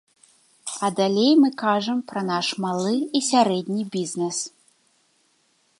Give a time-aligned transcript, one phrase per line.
[0.85, 4.37] А далей мы кажам пра наш малы і сярэдні бізнэс.